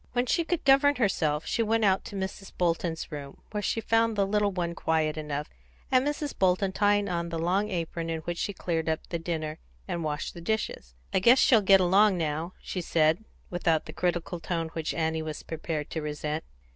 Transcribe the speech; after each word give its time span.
When 0.13 0.25
she 0.25 0.43
could 0.43 0.65
govern 0.65 0.95
herself, 0.95 1.45
she 1.45 1.61
went 1.61 1.85
out 1.85 2.03
to 2.05 2.15
Mrs. 2.15 2.51
Bolton's 2.57 3.11
room, 3.11 3.43
where 3.51 3.61
she 3.61 3.79
found 3.79 4.15
the 4.15 4.25
little 4.25 4.51
one 4.51 4.73
quiet 4.73 5.15
enough, 5.15 5.47
and 5.91 6.03
Mrs. 6.07 6.35
Bolton 6.35 6.71
tying 6.71 7.07
on 7.07 7.29
the 7.29 7.37
long 7.37 7.69
apron 7.69 8.09
in 8.09 8.21
which 8.21 8.39
she 8.39 8.51
cleared 8.51 8.89
up 8.89 9.05
the 9.09 9.19
dinner 9.19 9.59
and 9.87 10.03
washed 10.03 10.33
the 10.33 10.41
dishes. 10.41 10.95
"I 11.13 11.19
guess 11.19 11.37
she'll 11.37 11.61
get 11.61 11.81
along 11.81 12.17
now," 12.17 12.53
she 12.63 12.81
said, 12.81 13.23
without 13.51 13.85
the 13.85 13.93
critical 13.93 14.39
tone 14.39 14.69
which 14.69 14.95
Annie 14.95 15.21
was 15.21 15.43
prepared 15.43 15.91
to 15.91 16.01
resent. 16.01 16.43